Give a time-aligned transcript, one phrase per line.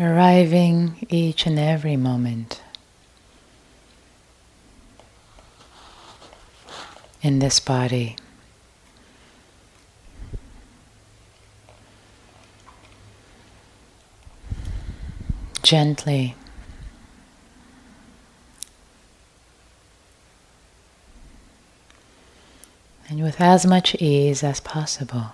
[0.00, 2.62] arriving each and every moment
[7.22, 8.16] in this body.
[15.62, 16.34] Gently.
[23.08, 25.32] And with as much ease as possible.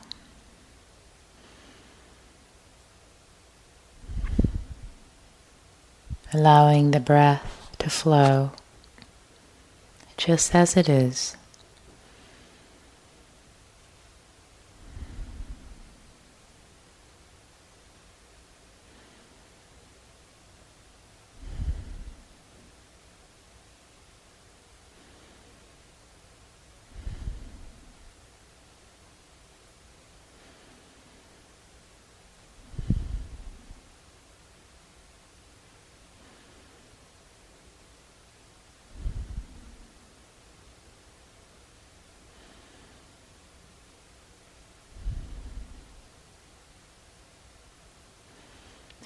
[6.36, 8.50] Allowing the breath to flow
[10.18, 11.34] just as it is.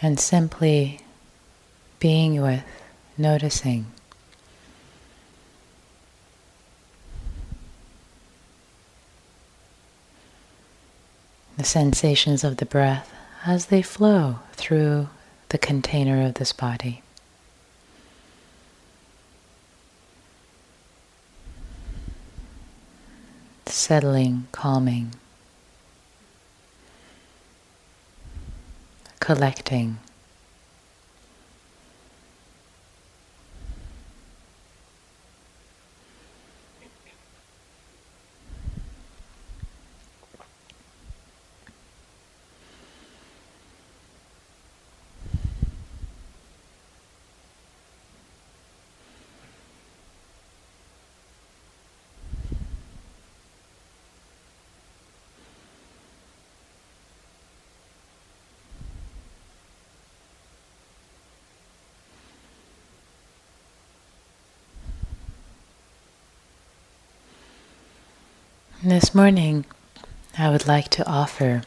[0.02, 1.00] And simply
[1.98, 2.64] being with,
[3.18, 3.86] noticing.
[11.56, 13.12] The sensations of the breath
[13.44, 15.08] as they flow through
[15.50, 17.02] the container of this body.
[23.66, 25.12] Settling, calming.
[29.34, 30.09] Collecting.
[69.00, 69.65] This morning,
[70.37, 71.62] I would like to offer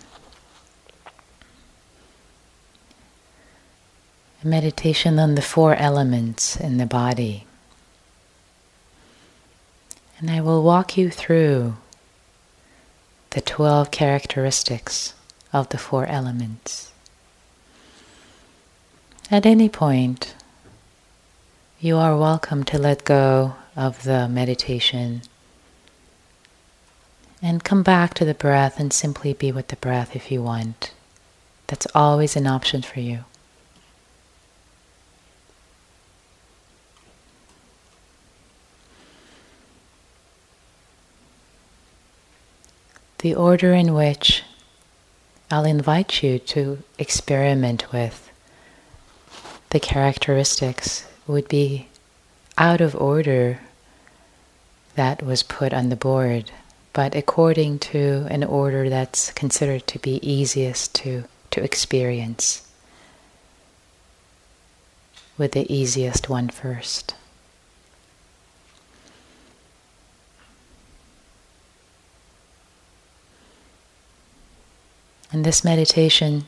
[4.43, 7.47] a meditation on the four elements in the body.
[10.19, 11.77] And I will walk you through
[13.31, 15.15] the 12 characteristics
[15.51, 16.91] of the four elements.
[19.31, 20.35] At any point,
[21.79, 25.23] you are welcome to let go of the meditation
[27.43, 30.93] and come back to the breath and simply be with the breath if you want.
[31.67, 33.25] That's always an option for you.
[43.17, 44.43] The order in which
[45.51, 48.31] I'll invite you to experiment with
[49.69, 51.87] the characteristics would be
[52.57, 53.59] out of order
[54.95, 56.51] that was put on the board
[56.93, 62.67] but according to an order that's considered to be easiest to, to experience,
[65.35, 67.15] with the easiest one first.
[75.31, 76.45] In this meditation,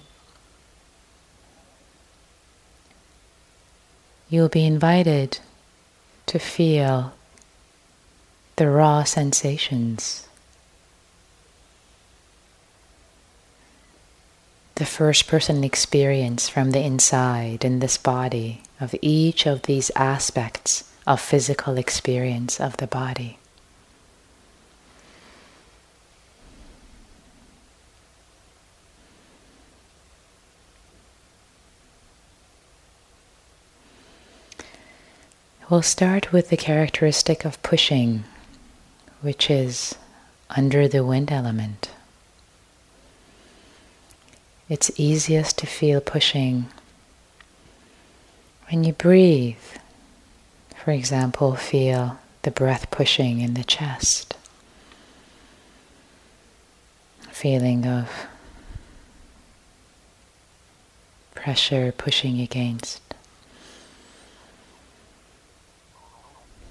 [4.29, 5.39] you'll be invited
[6.28, 7.13] to feel
[8.57, 10.24] the raw sensations
[14.75, 20.83] the first person experience from the inside in this body of each of these aspects
[21.07, 23.39] of physical experience of the body.
[35.69, 38.25] We'll start with the characteristic of pushing,
[39.21, 39.95] which is
[40.49, 41.94] under the wind element.
[44.67, 46.66] It's easiest to feel pushing
[48.70, 49.58] when you breathe.
[50.76, 54.35] For example, feel the breath pushing in the chest.
[57.32, 58.09] Feeling of
[61.35, 63.02] pressure pushing against.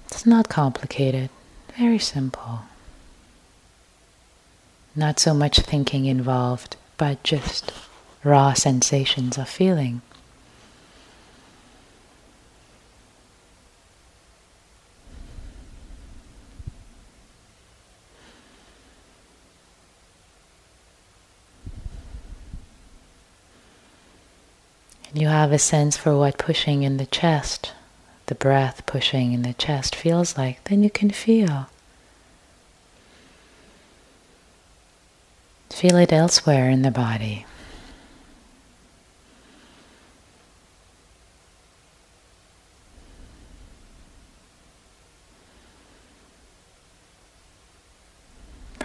[0.07, 1.29] It's not complicated,
[1.77, 2.61] very simple.
[4.97, 7.71] Not so much thinking involved, but just
[8.23, 10.01] raw sensations of feeling.
[25.09, 27.71] And you have a sense for what pushing in the chest,
[28.25, 31.67] the breath pushing in the chest feels like, then you can feel
[35.69, 37.45] Feel it elsewhere in the body.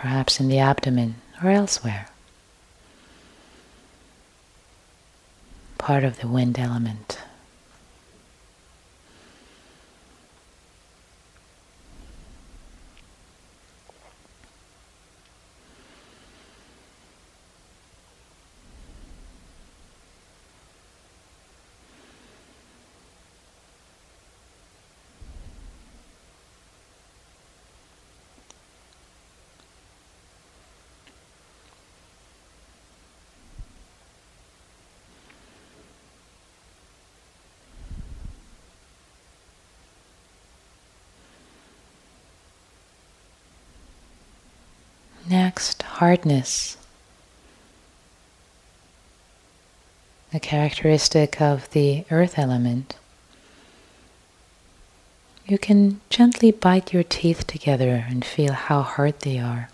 [0.00, 2.08] perhaps in the abdomen or elsewhere.
[5.76, 7.18] Part of the wind element.
[45.30, 46.78] Next, hardness.
[50.32, 52.96] A characteristic of the earth element.
[55.44, 59.68] You can gently bite your teeth together and feel how hard they are.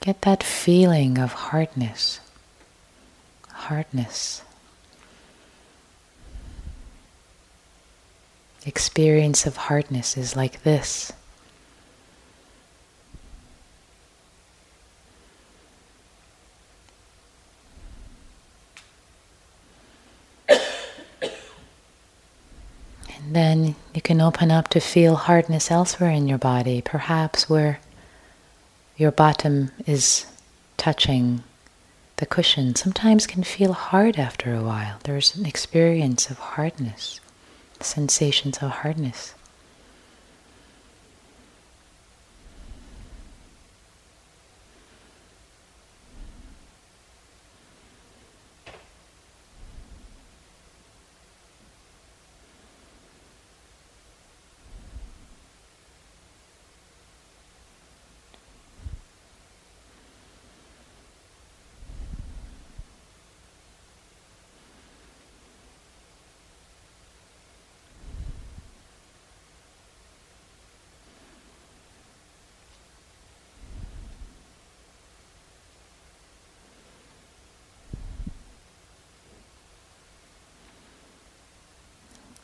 [0.00, 2.18] Get that feeling of hardness.
[3.50, 4.42] Hardness.
[8.66, 11.12] Experience of hardness is like this.
[23.22, 27.78] And then you can open up to feel hardness elsewhere in your body, perhaps where
[28.96, 30.26] your bottom is
[30.76, 31.42] touching
[32.16, 32.74] the cushion.
[32.74, 34.98] Sometimes can feel hard after a while.
[35.04, 37.20] There's an experience of hardness
[37.82, 39.34] sensations of hardness.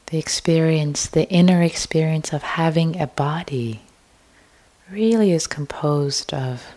[0.07, 3.81] The experience, the inner experience of having a body,
[4.91, 6.75] really is composed of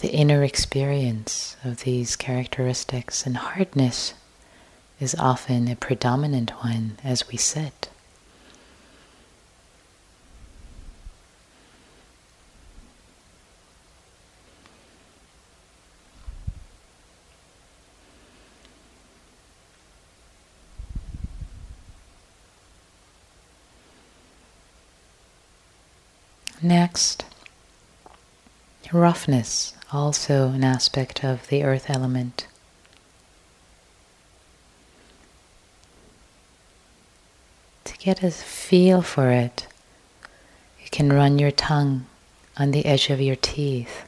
[0.00, 4.14] the inner experience of these characteristics, and hardness
[5.00, 7.88] is often a predominant one as we sit.
[26.94, 27.24] Next,
[28.92, 32.46] roughness, also an aspect of the earth element.
[37.82, 39.66] To get a feel for it,
[40.80, 42.06] you can run your tongue
[42.56, 44.06] on the edge of your teeth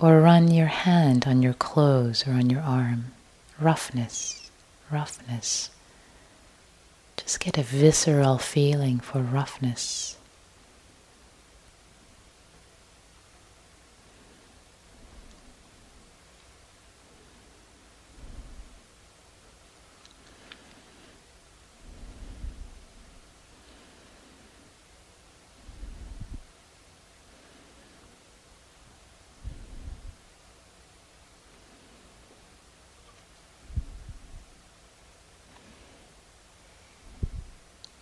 [0.00, 3.12] or run your hand on your clothes or on your arm.
[3.60, 4.50] Roughness,
[4.90, 5.70] roughness.
[7.16, 10.16] Just get a visceral feeling for roughness.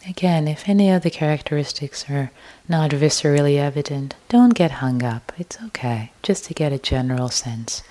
[0.08, 2.30] Again, if any of the characteristics are
[2.66, 5.32] not viscerally evident, don't get hung up.
[5.36, 7.82] It's okay, just to get a general sense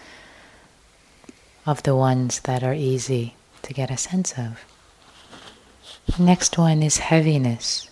[1.68, 4.66] of the ones that are easy to get a sense of.
[6.18, 7.88] Next one is heaviness.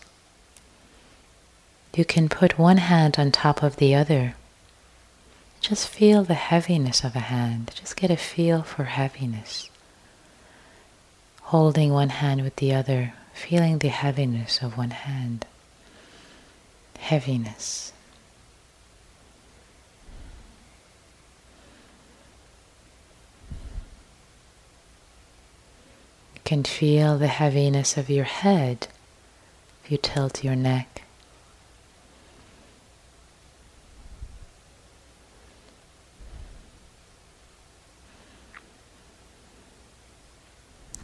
[1.94, 4.36] You can put one hand on top of the other.
[5.62, 7.72] Just feel the heaviness of a hand.
[7.76, 9.70] Just get a feel for heaviness.
[11.44, 15.46] Holding one hand with the other, feeling the heaviness of one hand.
[16.98, 17.92] Heaviness.
[26.34, 28.88] You can feel the heaviness of your head
[29.84, 31.05] if you tilt your neck.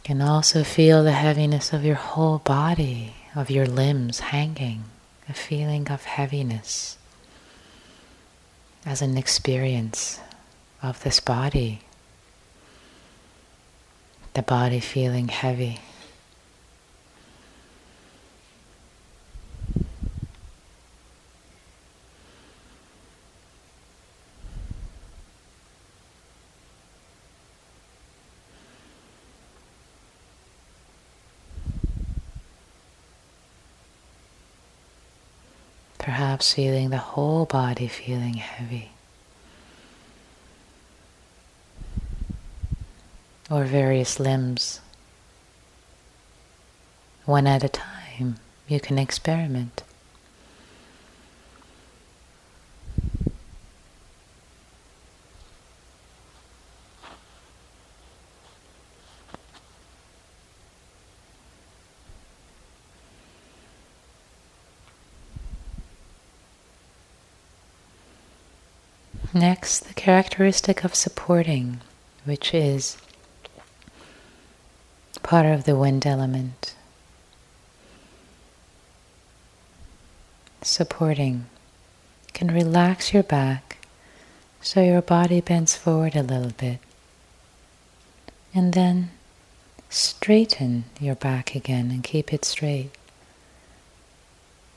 [0.02, 4.84] You can also feel the heaviness of your whole body, of your limbs hanging,
[5.28, 6.98] a feeling of heaviness
[8.84, 10.18] as an experience
[10.82, 11.82] of this body,
[14.34, 15.78] the body feeling heavy.
[36.42, 38.90] Perhaps feeling the whole body feeling heavy.
[43.48, 44.80] or various limbs.
[47.26, 49.84] One at a time, you can experiment.
[69.34, 71.78] Next, the characteristic of supporting,
[72.24, 72.96] which is
[75.22, 76.74] part of the wind element.
[80.60, 81.46] Supporting
[82.34, 83.78] can relax your back
[84.60, 86.80] so your body bends forward a little bit.
[88.52, 89.10] And then
[89.88, 92.90] straighten your back again and keep it straight.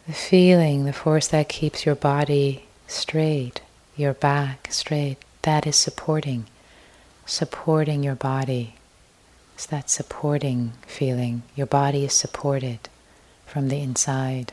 [0.06, 3.62] The feeling, the force that keeps your body straight,
[3.96, 6.46] your back straight, that is supporting,
[7.26, 8.76] supporting your body
[9.56, 11.44] it's that supporting feeling.
[11.56, 12.90] Your body is supported
[13.46, 14.52] from the inside.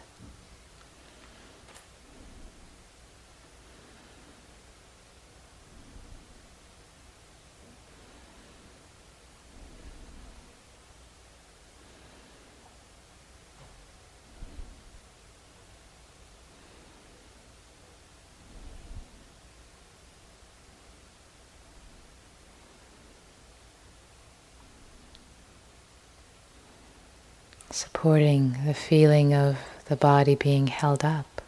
[28.02, 31.40] Supporting the feeling of the body being held up,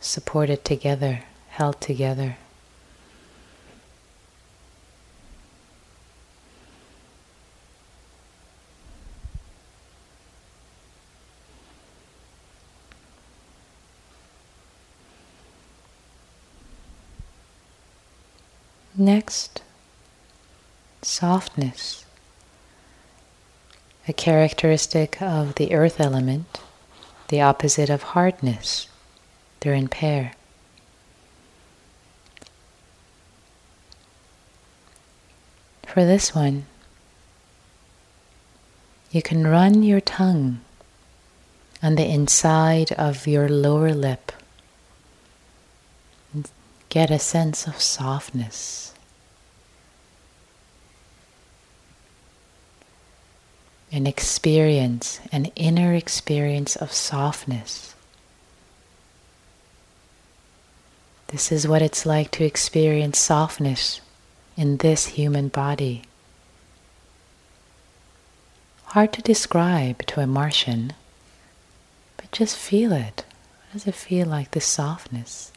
[0.00, 2.38] supported together, held together.
[18.96, 19.60] Next,
[21.02, 22.03] softness
[24.06, 26.60] a characteristic of the earth element,
[27.28, 28.88] the opposite of hardness.
[29.60, 30.32] They're in pair.
[35.86, 36.66] For this one,
[39.10, 40.60] you can run your tongue
[41.82, 44.32] on the inside of your lower lip
[46.32, 46.50] and
[46.88, 48.93] get a sense of softness.
[53.94, 57.94] An experience, an inner experience of softness.
[61.28, 64.00] This is what it's like to experience softness
[64.56, 66.02] in this human body.
[68.86, 70.92] Hard to describe to a Martian,
[72.16, 73.24] but just feel it.
[73.60, 75.52] What does it feel like, this softness?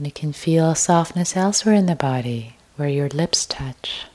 [0.00, 4.06] And you can feel softness elsewhere in the body, where your lips touch,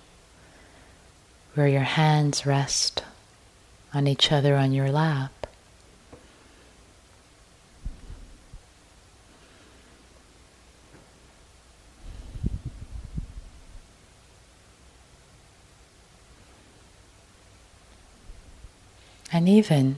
[1.54, 3.04] where your hands rest
[3.94, 5.46] on each other on your lap.
[19.32, 19.98] And even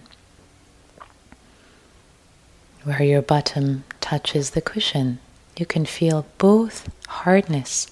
[2.84, 5.20] where your bottom touches the cushion
[5.60, 7.88] you can feel both hardness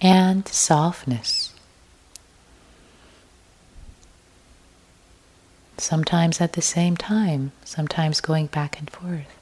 [0.00, 1.52] and softness.
[5.78, 9.35] Sometimes at the same time, sometimes going back and forth.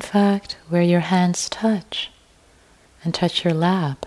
[0.00, 2.10] In fact, where your hands touch
[3.04, 4.06] and touch your lap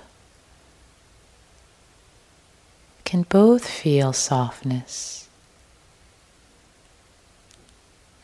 [3.05, 5.29] can both feel softness.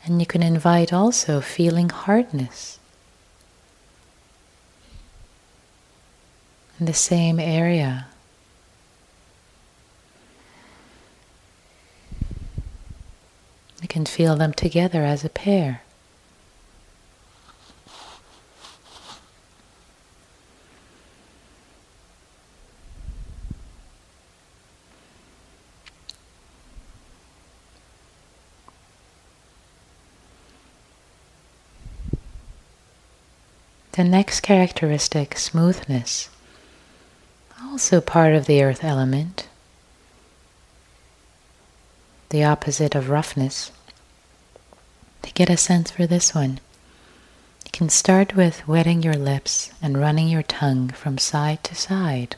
[0.04, 2.80] And you can invite also feeling hardness
[6.80, 8.08] in the same area.
[13.80, 15.84] You can feel them together as a pair.
[34.00, 36.30] The next characteristic, smoothness,
[37.62, 39.50] also part of the earth element,
[42.30, 43.74] the opposite of roughness.
[45.24, 46.62] To get a sense for this one,
[47.66, 52.38] you can start with wetting your lips and running your tongue from side to side.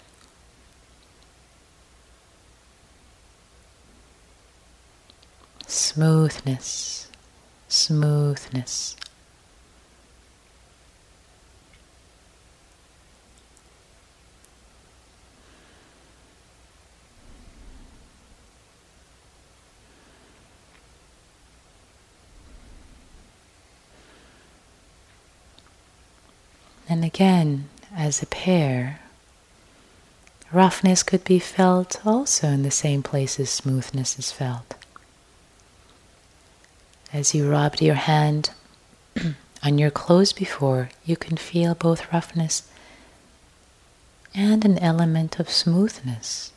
[5.68, 7.08] Smoothness,
[7.68, 8.96] smoothness.
[26.92, 29.00] And again, as a pair,
[30.51, 34.74] roughness could be felt also in the same places smoothness is felt.
[37.14, 38.50] As you rubbed your hand
[39.64, 42.68] on your clothes before, you can feel both roughness
[44.34, 46.51] and an element of smoothness.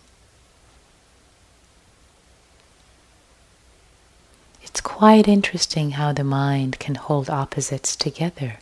[4.62, 8.60] It's quite interesting how the mind can hold opposites together.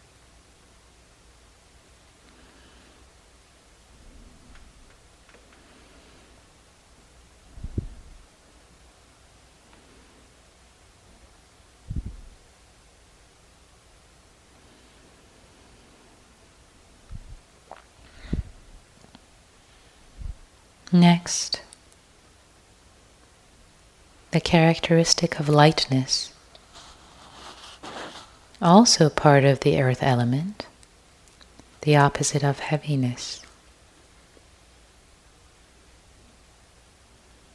[20.94, 21.62] Next,
[24.30, 26.30] the characteristic of lightness,
[28.60, 30.66] also part of the earth element,
[31.80, 33.40] the opposite of heaviness.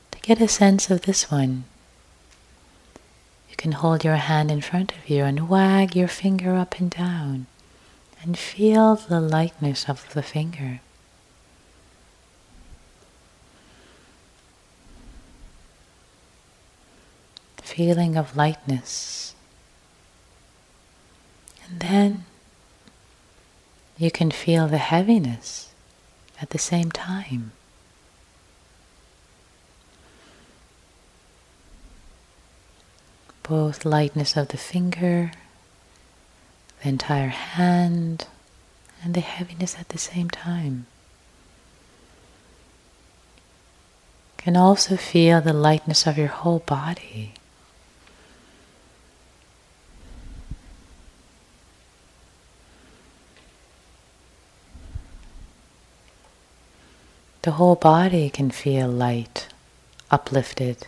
[0.10, 1.66] To get a sense of this one,
[3.48, 6.90] you can hold your hand in front of you and wag your finger up and
[6.90, 7.46] down
[8.24, 10.80] and feel the lightness of the finger.
[17.78, 19.36] Feeling of lightness.
[21.64, 22.26] And then
[24.00, 25.70] you can feel the heaviness
[26.42, 27.52] at the same time.
[33.44, 35.32] Both lightness of the finger,
[36.82, 38.26] the entire hand,
[39.04, 40.88] and the heaviness at the same time.
[44.38, 47.37] Can also feel the lightness of your whole body.
[57.48, 59.48] The whole body can feel light,
[60.12, 60.86] uplifted.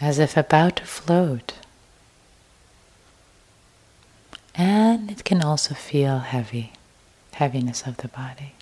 [0.00, 1.54] As if about to float.
[4.54, 6.74] And it can also feel heavy,
[7.32, 8.52] heaviness of the body.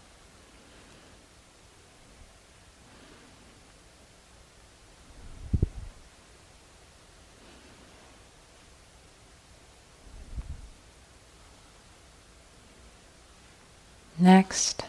[14.24, 14.82] Next,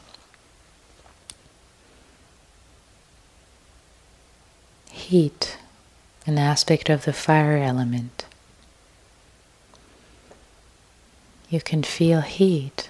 [4.89, 5.58] heat,
[6.26, 8.24] an aspect of the fire element.
[11.50, 12.89] You can feel heat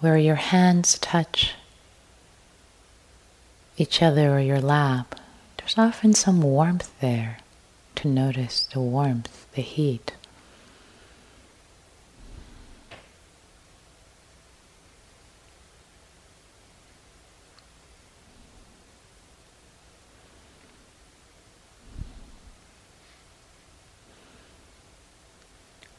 [0.00, 1.54] where your hands touch
[3.78, 5.18] each other or your lap.
[5.56, 7.38] There's often some warmth there
[7.94, 10.12] to notice the warmth, the heat.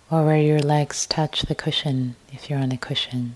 [0.10, 3.36] Or where your legs touch the cushion if you're on a cushion,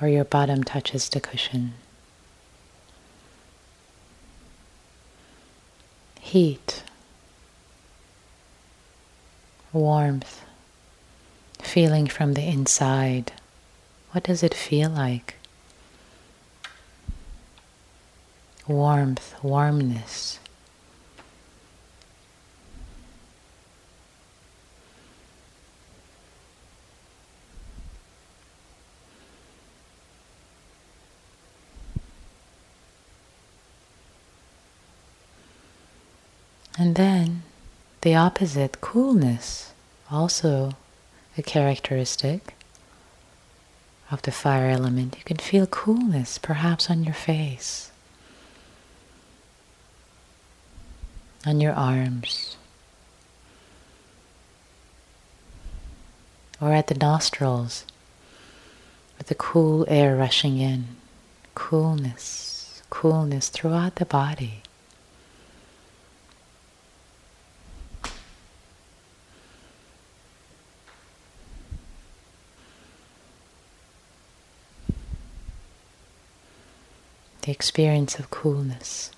[0.00, 1.72] or your bottom touches the cushion.
[6.20, 6.82] Heat,
[9.72, 10.44] warmth,
[11.62, 13.32] feeling from the inside.
[14.12, 15.36] What does it feel like?
[18.66, 20.38] Warmth, warmness.
[36.78, 37.42] And then
[38.02, 39.72] the opposite, coolness,
[40.12, 40.76] also
[41.36, 42.54] a characteristic
[44.12, 45.16] of the fire element.
[45.18, 47.90] You can feel coolness perhaps on your face,
[51.44, 52.56] on your arms,
[56.60, 57.84] or at the nostrils
[59.18, 60.86] with the cool air rushing in.
[61.56, 64.62] Coolness, coolness throughout the body.
[77.48, 79.10] The experience of coolness.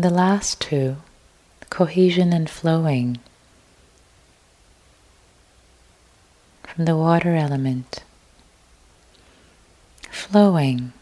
[0.00, 0.96] The last two,
[1.68, 3.18] cohesion and flowing,
[6.62, 8.02] from the water element,
[10.10, 10.94] flowing,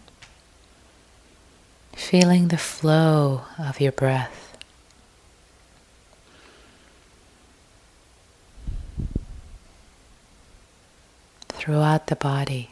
[1.94, 4.56] feeling the flow of your breath.
[11.50, 12.70] Throughout the body.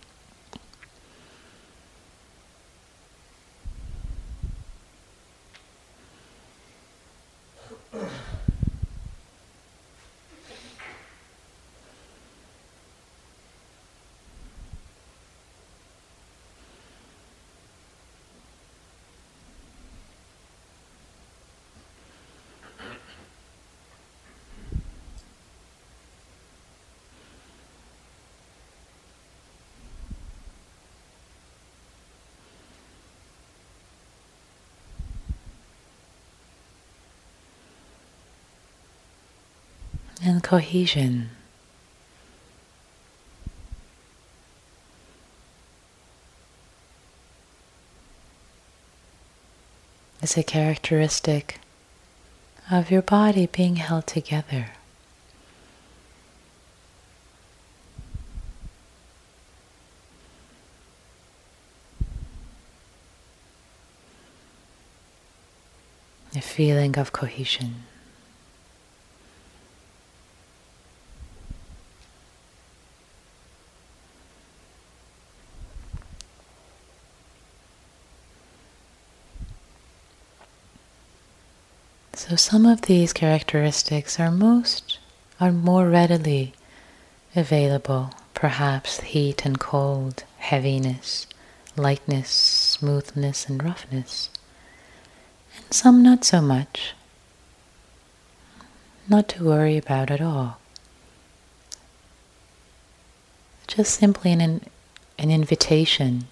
[40.37, 41.31] And cohesion.
[50.21, 51.59] is a characteristic
[52.71, 54.73] of your body being held together.
[66.35, 67.85] A feeling of cohesion.
[82.29, 84.99] So some of these characteristics are most
[85.41, 86.55] are more readily
[87.37, 91.29] available, perhaps heat and cold, heaviness,
[91.77, 94.31] lightness, smoothness and roughness.
[95.57, 96.95] And some not so much.
[99.09, 100.59] Not to worry about at all.
[103.69, 104.63] Just simply an,
[105.17, 106.27] an invitation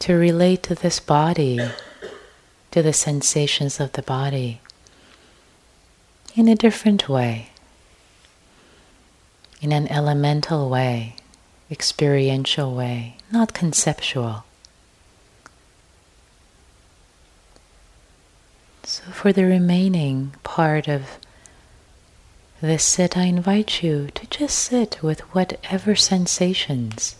[0.00, 1.60] to relate to this body,
[2.70, 4.60] to the sensations of the body
[6.34, 7.50] in a different way,
[9.60, 11.16] in an elemental way,
[11.70, 14.44] experiential way, not conceptual.
[18.84, 21.18] So, for the remaining part of
[22.60, 27.16] this sit, I invite you to just sit with whatever sensations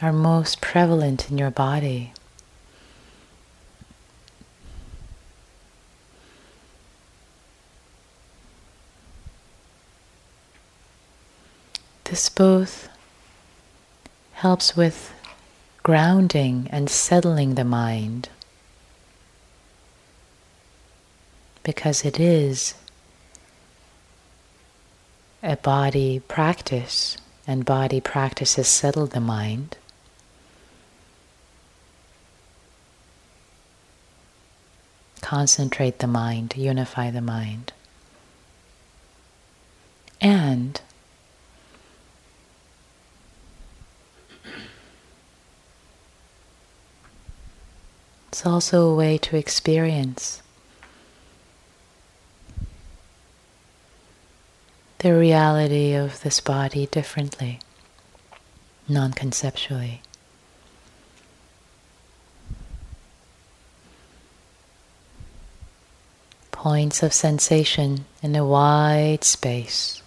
[0.00, 2.12] are most prevalent in your body.
[12.04, 12.88] This both
[14.34, 15.14] helps with
[15.82, 18.28] grounding and settling the mind
[21.62, 22.74] because it is
[25.42, 29.76] a body practice and body practices settle the mind.
[35.32, 37.72] Concentrate the mind, unify the mind.
[40.20, 40.78] And
[48.28, 50.42] it's also a way to experience
[54.98, 57.58] the reality of this body differently,
[58.86, 60.02] non conceptually.
[66.62, 70.00] Points of sensation in a wide space.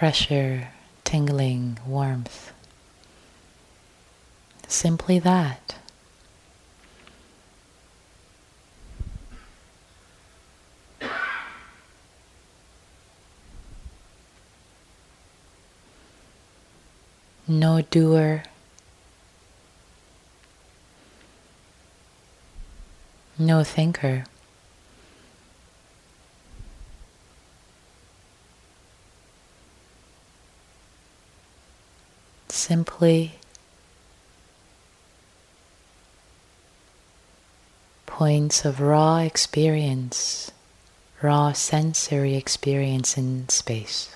[0.00, 0.68] pressure,
[1.04, 2.52] tingling, warmth.
[4.66, 5.74] Simply that.
[17.50, 18.44] No doer,
[23.36, 24.22] no thinker.
[32.48, 33.32] simply
[38.06, 40.52] points of raw experience,
[41.20, 44.14] raw sensory experience in space.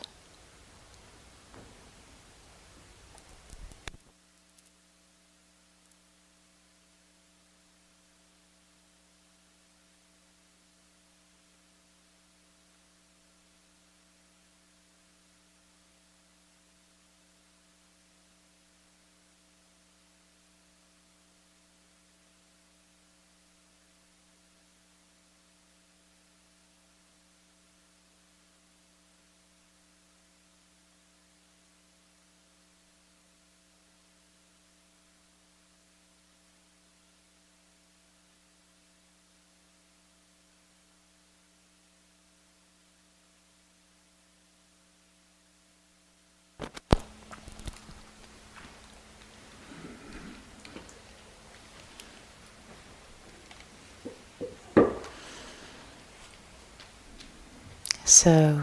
[58.15, 58.63] So,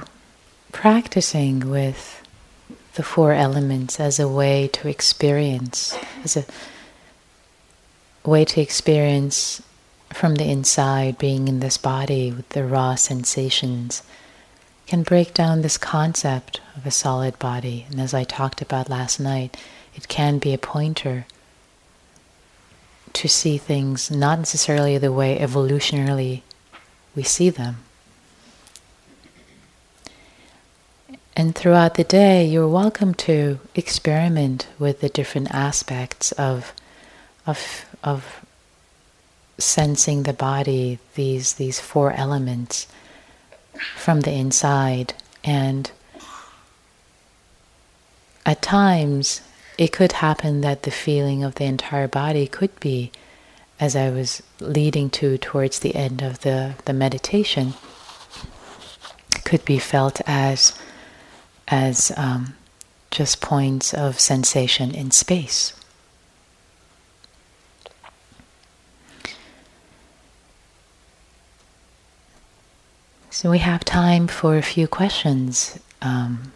[0.72, 2.26] practicing with
[2.94, 6.46] the four elements as a way to experience, as a
[8.24, 9.62] way to experience
[10.14, 14.04] from the inside, being in this body with the raw sensations,
[14.88, 17.86] can break down this concept of a solid body.
[17.92, 19.58] And as I talked about last night,
[19.94, 21.26] it can be a pointer
[23.12, 26.44] to see things not necessarily the way evolutionarily
[27.14, 27.84] we see them
[31.42, 36.72] And throughout the day, you're welcome to experiment with the different aspects of,
[37.48, 38.46] of, of
[39.58, 42.86] sensing the body, these, these four elements
[43.96, 45.16] from the inside.
[45.44, 45.90] And
[48.46, 49.42] at times,
[49.80, 53.12] it could happen that the feeling of the entire body could be,
[53.80, 57.74] as I was leading to towards the end of the, the meditation,
[59.44, 60.78] could be felt as
[61.72, 62.56] as um,
[63.10, 65.74] just points of sensation in space.
[73.30, 76.52] So we have time for a few questions, um,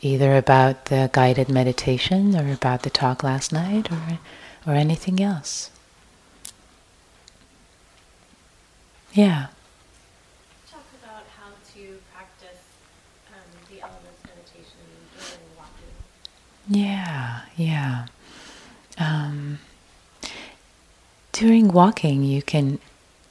[0.00, 4.18] either about the guided meditation or about the talk last night or,
[4.66, 5.70] or anything else.
[9.12, 9.48] Yeah.
[16.70, 18.06] Yeah, yeah.
[18.96, 19.58] Um,
[21.32, 22.78] during walking, you can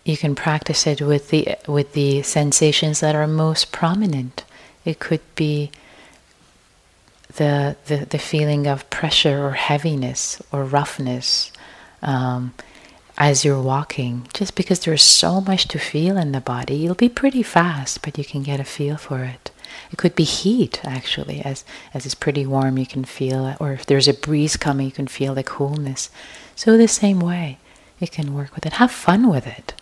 [0.04, 4.44] you can practice it with the with the sensations that are most prominent.
[4.84, 5.72] It could be
[7.36, 11.54] the the, the feeling of pressure or heaviness or roughness
[12.02, 12.54] um,
[13.18, 14.28] as you're walking.
[14.34, 18.18] Just because there's so much to feel in the body, you'll be pretty fast, but
[18.18, 19.52] you can get a feel for it.
[19.92, 23.56] It could be heat, actually, as, as it's pretty warm, you can feel.
[23.60, 26.10] Or if there's a breeze coming, you can feel the coolness.
[26.56, 27.58] So the same way,
[28.00, 28.74] you can work with it.
[28.74, 29.74] Have fun with it.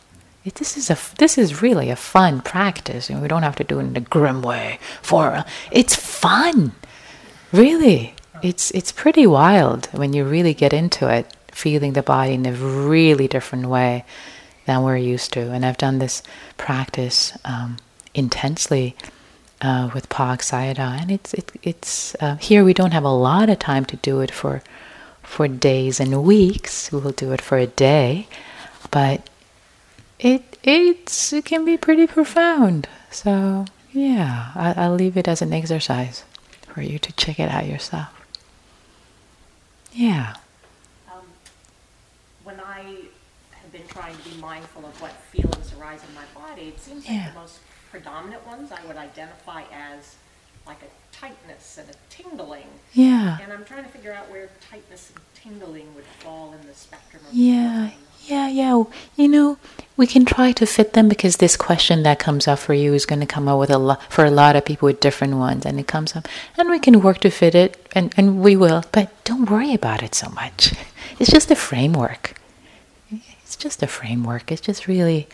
[0.44, 3.64] it this is a this is really a fun practice, and we don't have to
[3.64, 4.80] do it in a grim way.
[5.02, 6.74] For it's fun,
[7.52, 8.14] really.
[8.44, 12.52] It's it's pretty wild when you really get into it, feeling the body in a
[12.52, 14.06] really different way
[14.66, 15.52] than we're used to.
[15.52, 16.22] And I've done this
[16.58, 17.78] practice um,
[18.14, 18.96] intensely
[19.62, 23.60] uh, with Pa-Auk and it's it, it's uh, here we don't have a lot of
[23.60, 24.62] time to do it for
[25.24, 26.92] for days and weeks.
[26.92, 28.28] We'll do it for a day,
[28.92, 29.30] but
[30.20, 32.88] it it's it can be pretty profound.
[33.12, 36.24] So yeah, I, I'll leave it as an exercise
[36.74, 38.10] for you to check it out yourself.
[39.94, 40.36] Yeah.
[41.12, 41.26] Um,
[42.44, 42.84] when I
[43.52, 47.08] have been trying to be mindful of what feelings arise in my body, it seems
[47.10, 47.24] Yeah.
[47.26, 47.60] like the most
[47.98, 50.16] predominant ones I would identify as
[50.68, 52.68] like a tightness and a tingling.
[52.94, 53.40] Yeah.
[53.42, 57.24] And I'm trying to figure out where tightness and tingling would fall in the spectrum
[57.28, 57.92] of Yeah,
[58.26, 58.84] yeah, yeah.
[59.16, 59.58] You know,
[59.96, 63.08] we can try to fit them because this question that comes up for you is
[63.08, 65.66] going to come up with a lot for a lot of people with different ones,
[65.66, 68.84] and it comes up, and we can work to fit it, and and we will.
[68.92, 70.74] But don't worry about it so much.
[71.20, 72.36] It's just a framework.
[73.42, 74.52] It's just a framework.
[74.52, 75.28] It's just really,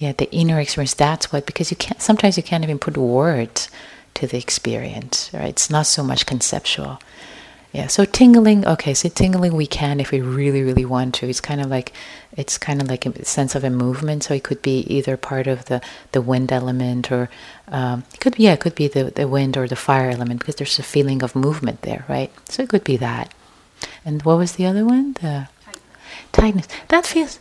[0.00, 0.94] yeah, the inner experience.
[0.94, 2.00] That's what because you can't.
[2.00, 3.68] Sometimes you can't even put words
[4.14, 5.30] to the experience.
[5.32, 5.50] Right?
[5.50, 6.98] It's not so much conceptual.
[7.72, 11.28] Yeah, so tingling, okay, so tingling we can if we really, really want to.
[11.28, 11.92] It's kind of like
[12.36, 14.24] it's kind of like a sense of a movement.
[14.24, 15.80] So it could be either part of the,
[16.12, 17.28] the wind element or
[17.68, 20.40] um, it could be yeah, it could be the, the wind or the fire element
[20.40, 22.32] because there's a feeling of movement there, right?
[22.48, 23.32] So it could be that.
[24.04, 25.12] And what was the other one?
[25.20, 25.82] The Tightness,
[26.32, 26.68] tightness.
[26.88, 27.38] That feels.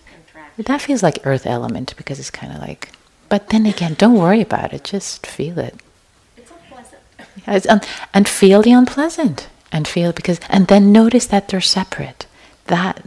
[0.66, 2.90] That feels like earth element because it's kind of like
[3.30, 4.84] but then again, don't worry about it.
[4.84, 5.76] Just feel it.
[6.36, 7.02] It's unpleasant.
[7.48, 11.62] Yeah, it's un- and feel the unpleasant and feel because and then notice that they're
[11.62, 12.26] separate
[12.66, 13.02] that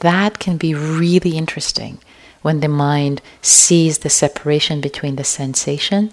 [0.00, 1.98] that can be really interesting
[2.42, 6.12] when the mind sees the separation between the sensation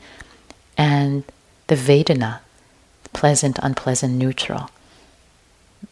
[0.77, 1.23] and
[1.67, 2.39] the vedana
[3.13, 4.69] pleasant unpleasant neutral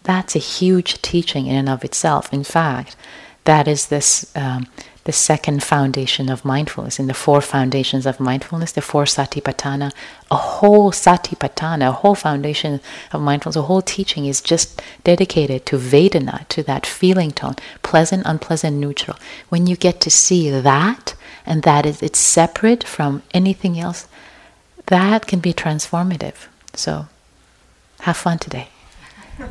[0.03, 2.95] that's a huge teaching in and of itself in fact
[3.47, 4.67] that is this um,
[5.05, 6.99] the second foundation of mindfulness.
[6.99, 9.93] In the four foundations of mindfulness the four satipatthana
[10.29, 12.81] a whole satipatthana a whole foundation
[13.13, 18.23] of mindfulness a whole teaching is just dedicated to vedana to that feeling tone pleasant
[18.25, 19.17] unpleasant neutral.
[19.47, 24.07] When you get to see that and that is it's separate from anything else
[24.87, 26.47] that can be transformative.
[26.73, 27.07] So
[28.01, 28.67] have fun today.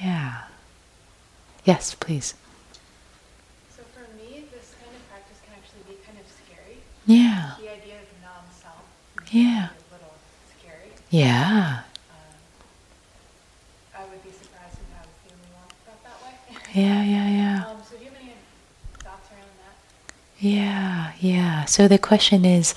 [0.00, 0.47] Yeah
[1.70, 2.28] yes please
[3.76, 6.76] So for me, this kind of practice can actually be kind of scary.
[7.06, 8.84] yeah The idea of non-self
[9.32, 10.14] yeah a little
[10.54, 10.90] scary.
[11.10, 11.82] yeah
[12.16, 12.36] Um,
[14.00, 16.32] I would be surprised if I was the only one felt that way.
[16.82, 18.32] yeah yeah yeah Um, so do you have any
[19.04, 19.76] thoughts around that?
[20.40, 21.64] Yeah, yeah.
[21.66, 22.74] So the question is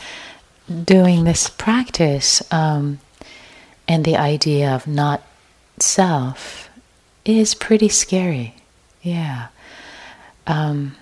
[0.96, 3.00] doing this practice um,
[3.88, 5.22] and the idea of not
[5.80, 6.70] self
[7.26, 8.56] is pretty scary.
[9.02, 9.48] Yeah.
[10.48, 10.96] Um,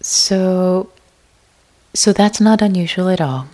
[0.00, 0.90] so,
[1.94, 3.48] so that's not unusual at all.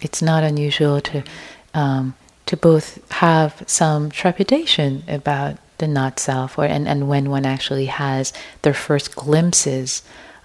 [0.00, 1.24] It's not unusual to
[1.72, 2.14] um,
[2.46, 7.86] to both have some trepidation about the not self, or and, and when one actually
[7.86, 10.02] has their first glimpses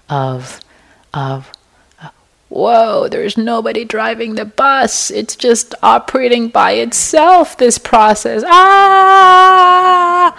[0.08, 0.60] of
[1.14, 1.52] of
[2.50, 5.10] whoa, there's nobody driving the bus.
[5.10, 7.56] It's just operating by itself.
[7.56, 10.36] This process, ah,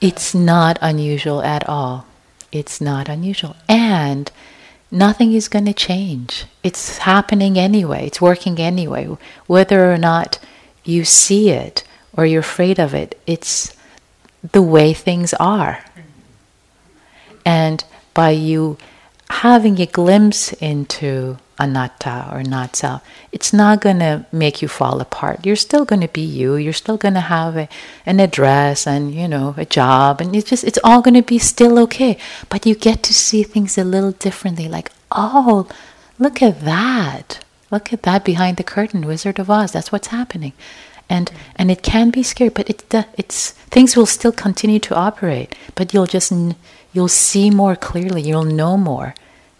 [0.00, 2.06] it's not unusual at all.
[2.52, 4.30] It's not unusual, and
[4.90, 6.44] nothing is going to change.
[6.62, 8.06] It's happening anyway.
[8.06, 9.08] It's working anyway.
[9.46, 10.38] Whether or not
[10.84, 11.82] you see it
[12.14, 13.74] or you're afraid of it, it's
[14.52, 15.82] the way things are.
[17.44, 18.76] And by you
[19.32, 25.00] having a glimpse into anatta or not self, it's not going to make you fall
[25.00, 25.46] apart.
[25.46, 26.56] You're still going to be you.
[26.56, 27.68] You're still going to have a,
[28.04, 30.20] an address and, you know, a job.
[30.20, 32.18] And it's just, it's all going to be still okay.
[32.48, 34.68] But you get to see things a little differently.
[34.68, 35.66] Like, oh,
[36.18, 37.44] look at that.
[37.70, 39.72] Look at that behind the curtain, Wizard of Oz.
[39.72, 40.52] That's what's happening.
[41.08, 42.84] And, and it can be scary, but it,
[43.16, 45.54] it's, things will still continue to operate.
[45.74, 46.32] But you'll just,
[46.92, 48.22] you'll see more clearly.
[48.22, 49.14] You'll know more.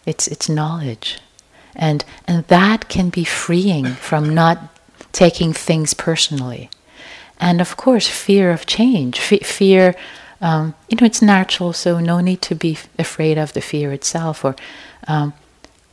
[0.07, 1.19] It's, it's knowledge
[1.75, 4.59] and and that can be freeing from not
[5.13, 6.69] taking things personally
[7.39, 9.95] and of course fear of change fe- fear
[10.43, 14.45] um, you know it's natural so no need to be afraid of the fear itself
[14.45, 14.55] or
[15.09, 15.33] um,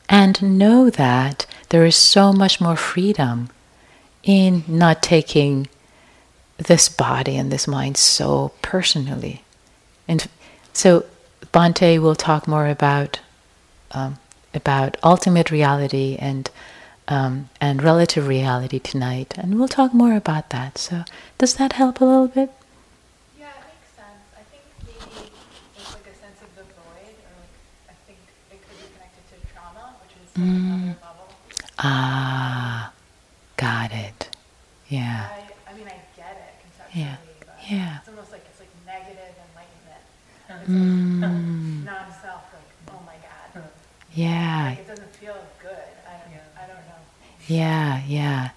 [0.09, 3.49] and know that there is so much more freedom
[4.23, 5.67] in not taking
[6.57, 9.43] this body and this mind so personally.
[10.07, 10.27] And
[10.73, 11.05] so
[11.53, 13.19] Bhante will talk more about
[13.91, 14.17] um,
[14.53, 16.49] about ultimate reality and
[17.07, 20.77] um, and relative reality tonight, and we'll talk more about that.
[20.77, 21.03] So,
[21.39, 22.51] does that help a little bit?
[23.39, 24.21] Yeah, it makes sense.
[24.37, 25.31] I think maybe
[25.75, 27.55] there's like a sense of the void, or like
[27.89, 28.19] I think
[28.51, 30.69] it could be connected to trauma, which is like Mm.
[30.69, 31.27] another level.
[31.79, 32.93] Ah,
[33.57, 34.29] got it.
[34.87, 37.17] Yeah, I, I mean, I get it conceptually, Yeah.
[37.45, 37.97] but Yeah.
[37.99, 40.05] it's almost like it's like negative enlightenment.
[40.61, 41.21] It's Mm.
[41.21, 43.65] like non-self, like oh my god,
[44.13, 45.71] yeah, like it doesn't feel good.
[46.07, 47.01] I, I don't know.
[47.47, 48.49] yeah, yeah.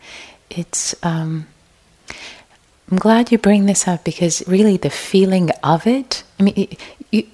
[0.51, 0.95] It's.
[1.05, 1.47] Um,
[2.91, 6.25] I'm glad you bring this up because really the feeling of it.
[6.39, 6.77] I mean,
[7.11, 7.27] you,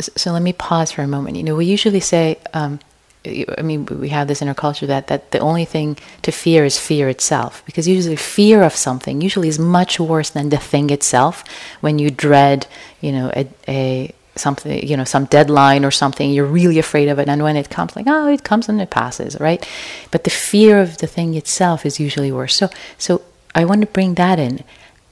[0.00, 1.36] so let me pause for a moment.
[1.36, 2.38] You know, we usually say.
[2.54, 2.80] Um,
[3.24, 6.64] I mean, we have this in our culture that, that the only thing to fear
[6.64, 7.62] is fear itself.
[7.66, 11.44] Because usually, fear of something usually is much worse than the thing itself.
[11.80, 12.66] When you dread,
[13.00, 17.18] you know, a, a something, you know, some deadline or something, you're really afraid of
[17.18, 17.28] it.
[17.28, 19.66] And when it comes, like, oh, it comes and it passes, right?
[20.10, 22.54] But the fear of the thing itself is usually worse.
[22.54, 23.22] So, so
[23.54, 24.64] I want to bring that in,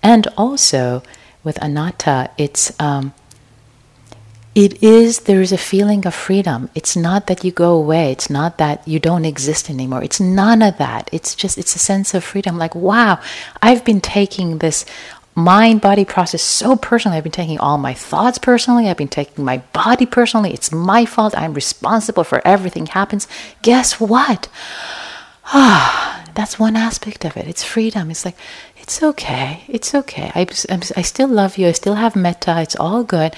[0.03, 1.03] and also
[1.45, 2.79] with anatta, it's.
[2.81, 3.15] Um,
[4.55, 8.29] it is there is a feeling of freedom it's not that you go away it's
[8.29, 12.15] not that you don't exist anymore it's none of that it's just it's a sense
[12.15, 13.21] of freedom like wow
[13.63, 14.85] i've been taking this
[15.41, 17.19] mind body process so personally.
[17.19, 18.89] I've been taking all my thoughts personally.
[18.89, 20.53] I've been taking my body personally.
[20.53, 21.37] It's my fault.
[21.37, 23.27] I'm responsible for everything happens.
[23.63, 24.49] Guess what?
[25.47, 27.47] Ah that's one aspect of it.
[27.49, 28.11] It's freedom.
[28.11, 28.37] It's like
[28.77, 29.63] it's okay.
[29.69, 30.33] It's okay.
[30.35, 31.69] I, I'm, I still love you.
[31.69, 32.61] I still have metta.
[32.61, 33.35] It's all good.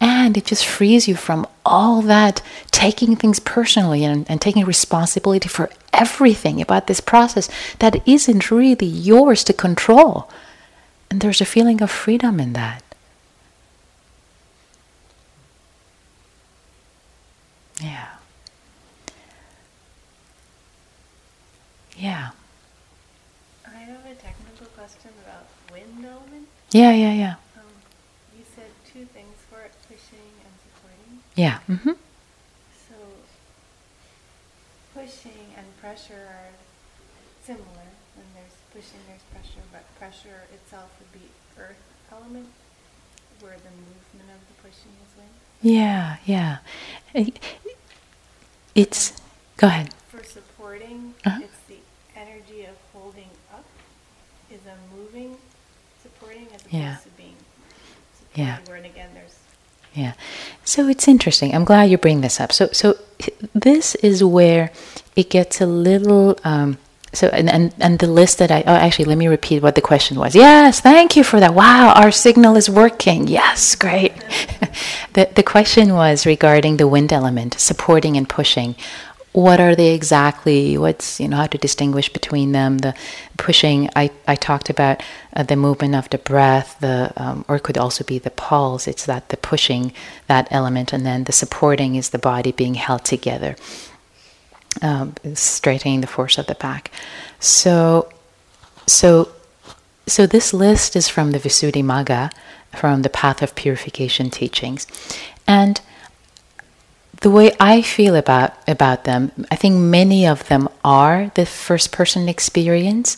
[0.00, 5.48] And it just frees you from all that taking things personally and, and taking responsibility
[5.48, 10.30] for everything about this process that isn't really yours to control
[11.10, 12.82] and there's a feeling of freedom in that
[17.82, 18.08] yeah
[21.96, 22.30] yeah
[23.66, 26.48] I have a technical question about wind element.
[26.72, 27.64] yeah yeah yeah Um,
[28.36, 31.20] you said two things for it, pushing and supporting.
[31.34, 31.96] yeah Mm-hmm.
[32.88, 32.94] So
[34.94, 36.50] pushing and pressure are
[37.46, 37.88] similar.
[38.16, 39.22] When there's pushing, there's
[39.72, 41.26] but pressure itself would be
[41.58, 41.76] earth
[42.12, 42.46] element,
[43.40, 45.34] where the movement of the pushing is wind.
[45.62, 46.58] yeah yeah
[48.74, 49.12] it's
[49.56, 51.40] go ahead For supporting, Uh-huh.
[51.42, 51.78] it's the
[52.18, 53.64] energy of holding up
[54.50, 55.36] is a moving
[56.02, 56.96] supporting as opposed Yeah.
[57.02, 57.36] to being
[58.18, 58.44] supporting.
[58.46, 58.58] Yeah.
[58.66, 59.36] Where and again, there's
[59.94, 60.12] Yeah.
[60.64, 61.52] So it's interesting.
[61.54, 62.52] I'm glad you bring this up.
[62.52, 62.96] So so
[63.54, 64.70] this is where
[65.16, 66.78] it gets a little um
[67.12, 69.80] so and, and and the list that I oh actually let me repeat what the
[69.80, 70.34] question was.
[70.34, 71.54] Yes, thank you for that.
[71.54, 73.26] Wow, our signal is working.
[73.26, 74.14] Yes, great.
[75.14, 78.76] the the question was regarding the wind element, supporting and pushing.
[79.32, 80.76] What are they exactly?
[80.76, 82.78] What's you know how to distinguish between them?
[82.78, 82.94] The
[83.38, 85.02] pushing I, I talked about
[85.34, 88.88] uh, the movement of the breath, the um, or it could also be the pulse.
[88.88, 89.92] It's that the pushing
[90.26, 93.54] that element, and then the supporting is the body being held together,
[94.82, 96.90] um, straightening the force of the back.
[97.38, 98.10] So,
[98.86, 99.30] so,
[100.06, 102.32] so this list is from the Visuddhimagga,
[102.74, 104.86] from the Path of Purification teachings,
[105.46, 105.80] and
[107.20, 111.92] the way I feel about about them, I think many of them are the first
[111.92, 113.16] person experience,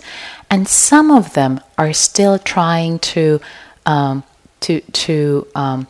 [0.51, 3.41] and some of them are still trying to
[3.87, 4.25] um,
[4.61, 5.87] to to um,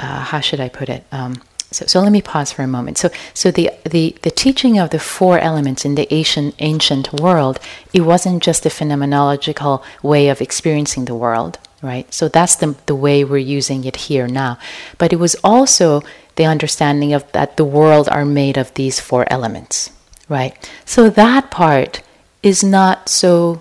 [0.00, 1.04] uh, how should I put it?
[1.12, 1.42] Um,
[1.76, 2.96] so, so let me pause for a moment.
[2.96, 7.58] So, so the, the, the teaching of the four elements in the ancient ancient world,
[7.92, 12.10] it wasn't just a phenomenological way of experiencing the world, right?
[12.14, 14.58] So that's the the way we're using it here now.
[14.96, 16.00] But it was also
[16.36, 19.90] the understanding of that the world are made of these four elements,
[20.30, 20.54] right?
[20.86, 22.00] So that part
[22.42, 23.60] is not so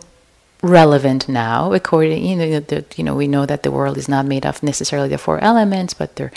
[0.66, 4.26] relevant now according you know the, you know we know that the world is not
[4.26, 6.32] made of necessarily the four elements but they're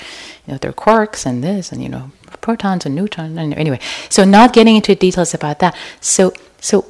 [0.46, 2.10] you know they're quarks and this and you know
[2.40, 3.80] protons and neutrons and anyway.
[4.08, 5.76] So not getting into details about that.
[6.00, 6.86] So so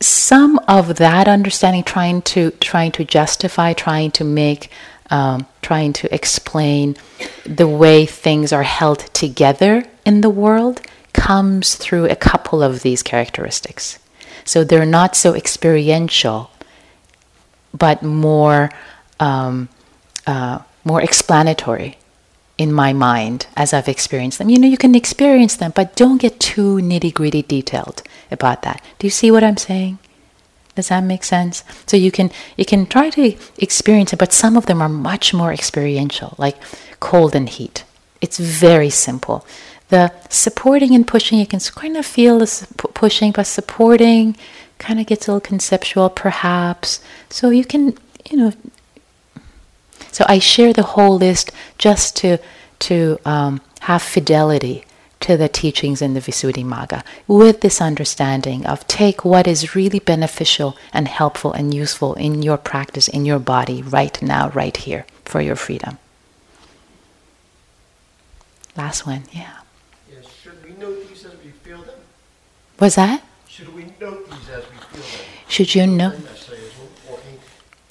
[0.00, 4.70] some of that understanding trying to trying to justify trying to make
[5.10, 6.96] um, trying to explain
[7.44, 10.80] the way things are held together in the world
[11.12, 13.98] comes through a couple of these characteristics
[14.44, 16.50] so they're not so experiential,
[17.72, 18.70] but more
[19.20, 19.68] um,
[20.26, 21.98] uh, more explanatory
[22.56, 24.48] in my mind as I've experienced them.
[24.48, 28.82] You know, you can experience them, but don't get too nitty gritty detailed about that.
[28.98, 29.98] Do you see what I'm saying?
[30.74, 31.62] Does that make sense?
[31.86, 35.32] So you can you can try to experience it, but some of them are much
[35.32, 36.56] more experiential, like
[37.00, 37.84] cold and heat.
[38.20, 39.46] It's very simple.
[39.88, 44.36] The supporting and pushing, you can kind of feel the pushing, but supporting
[44.78, 47.00] kind of gets a little conceptual, perhaps.
[47.28, 47.96] So you can,
[48.28, 48.52] you know.
[50.10, 52.38] So I share the whole list just to
[52.80, 54.84] to um, have fidelity
[55.20, 60.76] to the teachings in the Visuddhimagga with this understanding of take what is really beneficial
[60.92, 65.40] and helpful and useful in your practice, in your body, right now, right here, for
[65.40, 65.96] your freedom.
[68.76, 69.60] Last one, yeah.
[70.12, 72.00] Yes, should we note these as we feel them?
[72.80, 73.22] Was that?
[73.48, 75.26] Should we note these as we feel them?
[75.48, 76.08] Should you know?
[76.08, 77.38] I say, as we're walking,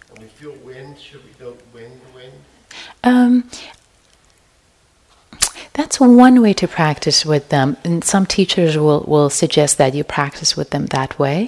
[0.10, 2.34] and we feel wind, should we note wind, wind?
[3.04, 3.50] Um,
[5.74, 7.78] that's one way to practice with them.
[7.84, 11.48] And some teachers will, will suggest that you practice with them that way.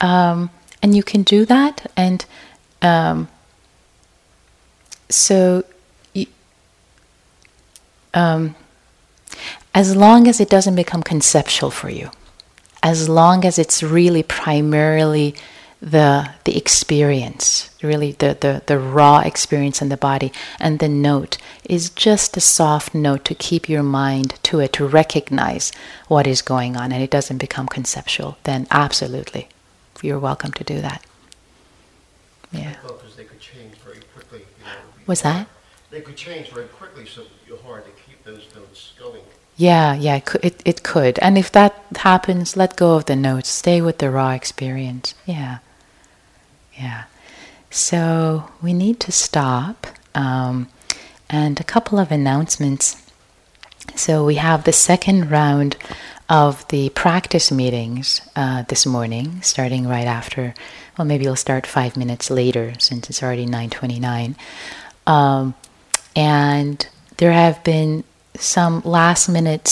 [0.00, 0.50] Um,
[0.82, 1.90] and you can do that.
[1.96, 2.24] And
[2.82, 3.28] um,
[5.08, 5.64] so,
[6.12, 6.26] you,
[8.12, 8.56] um,
[9.72, 12.10] as long as it doesn't become conceptual for you,
[12.82, 15.34] as long as it's really primarily
[15.80, 21.38] the the experience, really the, the, the raw experience in the body, and the note
[21.64, 25.72] is just a soft note to keep your mind to it, to recognize
[26.06, 29.48] what is going on, and it doesn't become conceptual, then absolutely,
[30.02, 31.04] you're welcome to do that.
[32.52, 32.76] Yeah.
[32.82, 34.40] Because they could change very quickly.
[34.40, 34.70] You know,
[35.06, 35.48] What's that?
[35.90, 39.22] They could change very quickly, so you're hard to keep those notes going.
[39.56, 41.18] Yeah, yeah, it could, it, could.
[41.18, 43.48] And if that happens, let go of the notes.
[43.48, 45.14] Stay with the raw experience.
[45.26, 45.58] Yeah.
[46.74, 47.04] Yeah.
[47.70, 49.86] So we need to stop.
[50.14, 50.68] Um,
[51.32, 53.02] and a couple of announcements.
[53.96, 55.76] So we have the second round
[56.28, 60.54] of the practice meetings uh, this morning, starting right after.
[60.96, 64.36] Well, maybe we'll start five minutes later since it's already 9:29.
[65.06, 65.54] Um,
[66.14, 66.86] and
[67.16, 68.04] there have been
[68.38, 69.68] some last minute